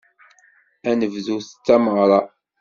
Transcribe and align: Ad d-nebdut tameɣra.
Ad 0.89 0.93
d-nebdut 0.95 1.49
tameɣra. 1.65 2.19